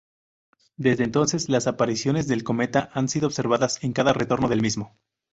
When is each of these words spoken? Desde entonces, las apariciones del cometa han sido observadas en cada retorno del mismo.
Desde 0.77 1.03
entonces, 1.03 1.47
las 1.47 1.67
apariciones 1.67 2.27
del 2.27 2.43
cometa 2.43 2.89
han 2.93 3.07
sido 3.07 3.27
observadas 3.27 3.77
en 3.83 3.93
cada 3.93 4.13
retorno 4.13 4.49
del 4.49 4.63
mismo. 4.63 4.97